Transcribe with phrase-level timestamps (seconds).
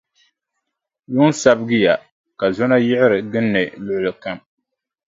[1.13, 1.93] Yuŋ sabigiya,
[2.39, 4.39] ka zɔna yiɣiri gindi luɣili kam.